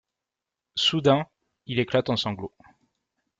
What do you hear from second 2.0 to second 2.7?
en sanglots.